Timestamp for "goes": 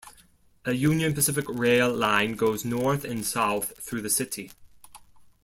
2.33-2.65